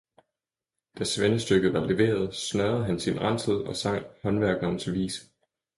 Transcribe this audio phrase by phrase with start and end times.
[0.97, 5.27] Da svendestykket var leveret, snørede han sin ransel og sang håndværkerens vise.